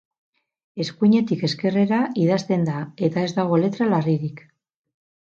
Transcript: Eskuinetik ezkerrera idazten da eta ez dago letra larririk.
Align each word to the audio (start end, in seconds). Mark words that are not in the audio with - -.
Eskuinetik 0.83 1.43
ezkerrera 1.47 1.99
idazten 2.21 2.63
da 2.69 2.77
eta 3.09 3.25
ez 3.29 3.33
dago 3.41 3.59
letra 3.65 3.89
larririk. 3.91 4.41